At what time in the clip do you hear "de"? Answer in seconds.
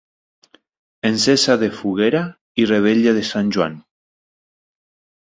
1.65-1.69, 3.21-3.25